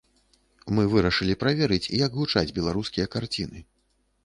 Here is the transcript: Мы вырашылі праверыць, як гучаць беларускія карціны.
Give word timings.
Мы 0.77 0.85
вырашылі 0.93 1.35
праверыць, 1.43 1.91
як 2.05 2.11
гучаць 2.21 2.53
беларускія 2.61 3.07
карціны. 3.17 3.65